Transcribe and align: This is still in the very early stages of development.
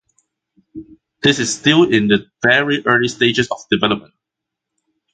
This 1.21 1.37
is 1.37 1.53
still 1.53 1.83
in 1.83 2.07
the 2.07 2.25
very 2.41 2.81
early 2.87 3.07
stages 3.07 3.47
of 3.51 3.59
development. 3.69 4.15